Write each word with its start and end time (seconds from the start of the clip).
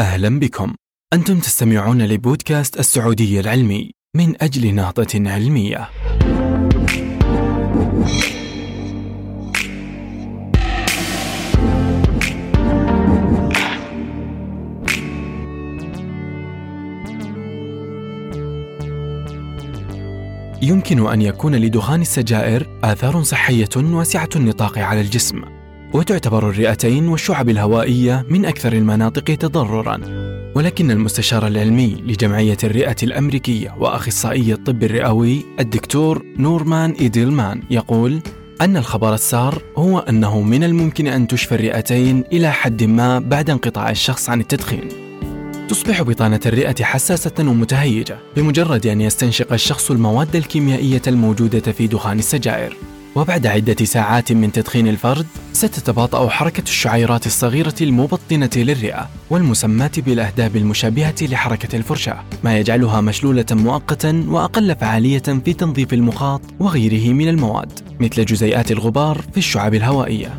أهلا 0.00 0.38
بكم. 0.38 0.74
أنتم 1.12 1.38
تستمعون 1.38 2.02
لبودكاست 2.02 2.78
السعودية 2.78 3.40
العلمي 3.40 3.90
من 4.16 4.42
أجل 4.42 4.74
نهضة 4.74 5.30
علمية. 5.30 5.88
يمكن 20.62 21.06
أن 21.06 21.22
يكون 21.22 21.54
لدخان 21.56 22.00
السجائر 22.00 22.80
آثار 22.84 23.22
صحية 23.22 23.68
واسعة 23.76 24.30
النطاق 24.36 24.78
على 24.78 25.00
الجسم. 25.00 25.65
وتعتبر 25.96 26.50
الرئتين 26.50 27.08
والشعب 27.08 27.48
الهوائية 27.48 28.26
من 28.28 28.44
أكثر 28.44 28.72
المناطق 28.72 29.24
تضررا 29.34 30.00
ولكن 30.54 30.90
المستشار 30.90 31.46
العلمي 31.46 31.94
لجمعية 32.06 32.56
الرئة 32.64 32.96
الأمريكية 33.02 33.74
وأخصائي 33.78 34.52
الطب 34.52 34.82
الرئوي 34.82 35.44
الدكتور 35.60 36.22
نورمان 36.38 36.90
إيدلمان 36.90 37.62
يقول 37.70 38.20
أن 38.60 38.76
الخبر 38.76 39.14
السار 39.14 39.62
هو 39.76 39.98
أنه 39.98 40.40
من 40.40 40.64
الممكن 40.64 41.06
أن 41.06 41.28
تشفى 41.28 41.54
الرئتين 41.54 42.24
إلى 42.32 42.52
حد 42.52 42.84
ما 42.84 43.18
بعد 43.18 43.50
انقطاع 43.50 43.90
الشخص 43.90 44.30
عن 44.30 44.40
التدخين. 44.40 44.88
تصبح 45.68 46.02
بطانة 46.02 46.40
الرئة 46.46 46.84
حساسة 46.84 47.34
ومتهيجة 47.38 48.18
بمجرد 48.36 48.86
أن 48.86 49.00
يستنشق 49.00 49.52
الشخص 49.52 49.90
المواد 49.90 50.36
الكيميائية 50.36 51.02
الموجودة 51.06 51.72
في 51.72 51.86
دخان 51.86 52.18
السجائر 52.18 52.76
وبعد 53.16 53.46
عدة 53.46 53.84
ساعات 53.84 54.32
من 54.32 54.52
تدخين 54.52 54.88
الفرد 54.88 55.26
ستتباطأ 55.52 56.28
حركة 56.28 56.62
الشعيرات 56.62 57.26
الصغيرة 57.26 57.74
المبطنة 57.80 58.50
للرئة 58.56 59.08
والمسماة 59.30 59.90
بالأهداب 59.96 60.56
المشابهة 60.56 61.14
لحركة 61.22 61.76
الفرشاة 61.76 62.24
ما 62.44 62.58
يجعلها 62.58 63.00
مشلولة 63.00 63.46
مؤقتا 63.50 64.24
وأقل 64.28 64.76
فعالية 64.76 65.18
في 65.18 65.52
تنظيف 65.52 65.92
المخاط 65.92 66.40
وغيره 66.60 67.12
من 67.12 67.28
المواد 67.28 67.72
مثل 68.00 68.24
جزيئات 68.24 68.72
الغبار 68.72 69.22
في 69.32 69.38
الشعب 69.38 69.74
الهوائية. 69.74 70.36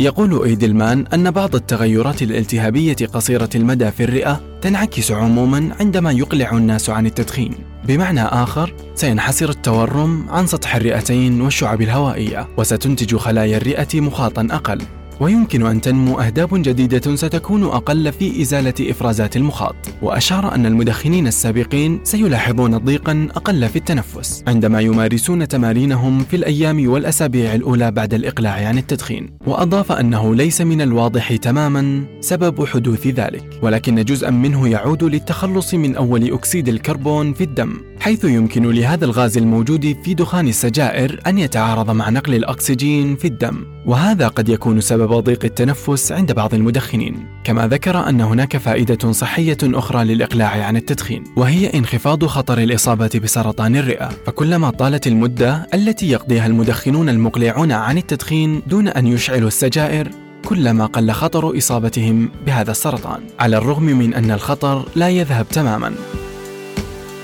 يقول 0.00 0.44
إيدلمان 0.44 1.04
أن 1.14 1.30
بعض 1.30 1.54
التغيرات 1.54 2.22
الالتهابية 2.22 2.96
قصيرة 3.12 3.50
المدى 3.54 3.90
في 3.90 4.04
الرئة 4.04 4.40
تنعكس 4.62 5.10
عموما 5.12 5.76
عندما 5.80 6.12
يقلع 6.12 6.50
الناس 6.56 6.90
عن 6.90 7.06
التدخين. 7.06 7.54
بمعنى 7.88 8.22
آخر 8.22 8.74
سينحسر 8.94 9.48
التورم 9.48 10.26
عن 10.28 10.46
سطح 10.46 10.76
الرئتين 10.76 11.40
والشعب 11.40 11.82
الهوائية 11.82 12.48
وستنتج 12.56 13.16
خلايا 13.16 13.56
الرئة 13.56 14.00
مخاطا 14.00 14.48
أقل. 14.50 14.78
ويمكن 15.20 15.66
أن 15.66 15.80
تنمو 15.80 16.20
أهداب 16.20 16.48
جديدة 16.52 17.16
ستكون 17.16 17.64
أقل 17.64 18.12
في 18.12 18.42
إزالة 18.42 18.74
إفرازات 18.80 19.36
المخاط. 19.36 19.76
وأشار 20.02 20.54
أن 20.54 20.66
المدخنين 20.66 21.26
السابقين 21.26 22.00
سيلاحظون 22.04 22.78
ضيقا 22.78 23.28
أقل 23.36 23.68
في 23.68 23.76
التنفس 23.76 24.44
عندما 24.46 24.80
يمارسون 24.80 25.48
تمارينهم 25.48 26.24
في 26.24 26.36
الأيام 26.36 26.88
والأسابيع 26.88 27.54
الأولى 27.54 27.90
بعد 27.90 28.14
الإقلاع 28.14 28.68
عن 28.68 28.78
التدخين. 28.78 29.30
وأضاف 29.46 29.92
أنه 29.92 30.34
ليس 30.34 30.60
من 30.60 30.80
الواضح 30.80 31.36
تماما 31.36 32.04
سبب 32.20 32.64
حدوث 32.64 33.06
ذلك 33.06 33.58
ولكن 33.62 34.04
جزءا 34.04 34.30
منه 34.30 34.68
يعود 34.68 35.04
للتخلص 35.04 35.74
من 35.74 35.96
أول 35.96 36.32
أكسيد 36.32 36.68
الكربون 36.68 37.32
في 37.32 37.44
الدم. 37.44 37.80
حيث 38.00 38.24
يمكن 38.24 38.70
لهذا 38.70 39.04
الغاز 39.04 39.38
الموجود 39.38 39.96
في 40.02 40.14
دخان 40.14 40.48
السجائر 40.48 41.20
أن 41.26 41.38
يتعارض 41.38 41.90
مع 41.90 42.10
نقل 42.10 42.34
الأكسجين 42.34 43.16
في 43.16 43.24
الدم 43.24 43.64
وهذا 43.86 44.28
قد 44.28 44.48
يكون 44.48 44.80
سبب 44.80 45.12
ضيق 45.12 45.44
التنفس 45.44 46.12
عند 46.12 46.32
بعض 46.32 46.54
المدخنين. 46.54 47.26
كما 47.44 47.68
ذكر 47.68 48.08
أن 48.08 48.20
هناك 48.20 48.56
فائدة 48.56 49.12
صحية 49.12 49.58
أخرى 49.62 50.04
للإقلاع 50.04 50.64
عن 50.64 50.76
التدخين 50.76 51.24
وهي 51.36 51.66
انخفاض 51.66 52.26
خطر 52.26 52.58
الإصابة 52.58 53.20
بسرطان 53.24 53.76
الرئة. 53.76 54.08
فكلما 54.26 54.70
طالت 54.70 55.06
المدة 55.06 55.66
التي 55.74 56.10
يقضيها 56.10 56.46
المدخنون 56.46 57.08
المقلعون 57.08 57.72
عن 57.72 57.98
التدخين 57.98 58.62
دون 58.66 58.88
أن 58.88 59.06
يشعلوا 59.06 59.48
السجائر 59.48 60.10
كلما 60.44 60.86
قل 60.86 61.10
خطر 61.10 61.58
إصابتهم 61.58 62.30
بهذا 62.46 62.70
السرطان. 62.70 63.20
على 63.40 63.56
الرغم 63.56 63.84
من 63.84 64.14
أن 64.14 64.30
الخطر 64.30 64.88
لا 64.96 65.08
يذهب 65.08 65.48
تماماً. 65.48 66.17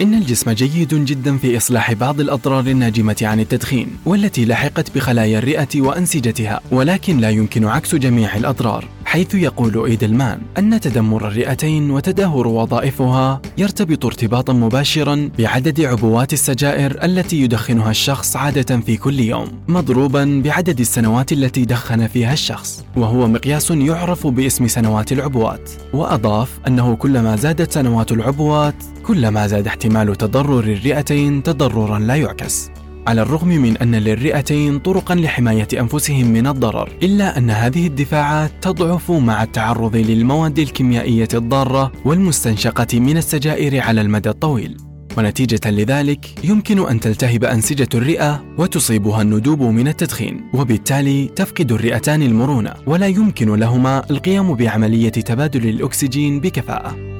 إن 0.00 0.14
الجسم 0.14 0.50
جيد 0.50 0.94
جدا 0.94 1.38
في 1.38 1.56
إصلاح 1.56 1.92
بعض 1.92 2.20
الأضرار 2.20 2.66
الناجمة 2.66 3.16
عن 3.22 3.40
التدخين 3.40 3.96
والتي 4.06 4.44
لحقت 4.44 4.94
بخلايا 4.94 5.38
الرئة 5.38 5.80
وأنسجتها 5.80 6.60
ولكن 6.70 7.18
لا 7.18 7.30
يمكن 7.30 7.64
عكس 7.64 7.94
جميع 7.94 8.36
الأضرار. 8.36 8.88
حيث 9.12 9.34
يقول 9.34 9.84
إيدلمان 9.84 10.40
أن 10.58 10.80
تدمر 10.80 11.28
الرئتين 11.28 11.90
وتدهور 11.90 12.46
وظائفها 12.46 13.42
يرتبط 13.58 14.04
ارتباطا 14.06 14.52
مباشرا 14.52 15.30
بعدد 15.38 15.80
عبوات 15.80 16.32
السجائر 16.32 17.04
التي 17.04 17.40
يدخنها 17.40 17.90
الشخص 17.90 18.36
عادة 18.36 18.80
في 18.80 18.96
كل 18.96 19.20
يوم 19.20 19.48
مضروبا 19.68 20.42
بعدد 20.44 20.80
السنوات 20.80 21.32
التي 21.32 21.64
دخن 21.64 22.06
فيها 22.06 22.32
الشخص 22.32 22.84
وهو 22.96 23.28
مقياس 23.28 23.70
يعرف 23.70 24.26
باسم 24.26 24.68
سنوات 24.68 25.12
العبوات. 25.12 25.70
وأضاف 25.92 26.60
أنه 26.66 26.96
كلما 26.96 27.36
زادت 27.36 27.72
سنوات 27.72 28.12
العبوات 28.12 28.74
كلما 29.06 29.46
زاد 29.46 29.66
احتمال 29.66 30.16
تضرر 30.16 30.60
الرئتين 30.60 31.42
تضررا 31.42 31.98
لا 31.98 32.14
يعكس. 32.14 32.71
على 33.06 33.22
الرغم 33.22 33.48
من 33.48 33.76
أن 33.76 33.94
للرئتين 33.94 34.78
طرقا 34.78 35.14
لحماية 35.14 35.68
أنفسهم 35.80 36.26
من 36.26 36.46
الضرر 36.46 36.92
إلا 37.02 37.38
أن 37.38 37.50
هذه 37.50 37.86
الدفاعات 37.86 38.52
تضعف 38.60 39.10
مع 39.10 39.42
التعرض 39.42 39.96
للمواد 39.96 40.58
الكيميائية 40.58 41.28
الضارة 41.34 41.92
والمستنشقة 42.04 43.00
من 43.00 43.16
السجائر 43.16 43.80
على 43.80 44.00
المدى 44.00 44.28
الطويل. 44.28 44.76
ونتيجة 45.18 45.70
لذلك 45.70 46.44
يمكن 46.44 46.88
أن 46.88 47.00
تلتهب 47.00 47.44
أنسجة 47.44 47.88
الرئة 47.94 48.44
وتصيبها 48.58 49.22
الندوب 49.22 49.62
من 49.62 49.88
التدخين 49.88 50.40
وبالتالي 50.54 51.26
تفقد 51.26 51.72
الرئتان 51.72 52.22
المرونة 52.22 52.74
ولا 52.86 53.06
يمكن 53.06 53.54
لهما 53.54 54.10
القيام 54.10 54.54
بعملية 54.54 55.08
تبادل 55.08 55.68
الأكسجين 55.68 56.40
بكفاءة. 56.40 57.11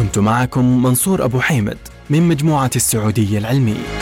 كنت 0.00 0.18
معكم 0.18 0.82
منصور 0.82 1.24
أبو 1.24 1.40
حيمد 1.40 1.78
من 2.10 2.28
مجموعة 2.28 2.70
السعودية 2.76 3.38
العلمية. 3.38 3.99